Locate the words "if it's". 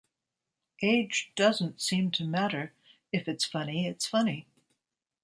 3.13-3.45